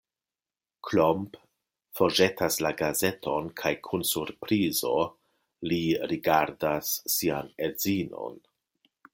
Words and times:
Klomp 0.87 1.35
forĵetas 1.99 2.57
la 2.67 2.71
gazeton 2.79 3.51
kaj 3.61 3.73
kun 3.89 4.07
surprizo 4.13 4.95
li 5.73 5.81
rigardas 6.13 6.95
sian 7.19 7.55
edzinon. 7.69 8.45